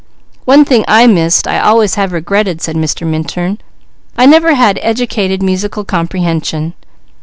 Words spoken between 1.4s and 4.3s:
I always have regretted," said Mr. Minturn, "I